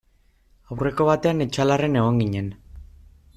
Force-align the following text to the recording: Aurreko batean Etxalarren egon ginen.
Aurreko 0.75 1.07
batean 1.09 1.43
Etxalarren 1.47 1.99
egon 2.01 2.19
ginen. 2.25 2.49